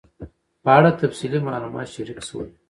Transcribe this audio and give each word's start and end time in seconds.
په 0.63 0.69
اړه 0.77 0.91
تفصیلي 1.01 1.39
معلومات 1.47 1.87
شریک 1.95 2.19
سول 2.29 2.47